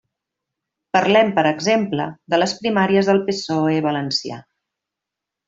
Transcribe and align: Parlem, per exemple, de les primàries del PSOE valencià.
Parlem, 0.95 1.29
per 1.35 1.43
exemple, 1.49 2.07
de 2.35 2.39
les 2.39 2.55
primàries 2.63 3.11
del 3.11 3.21
PSOE 3.29 3.77
valencià. 3.91 4.41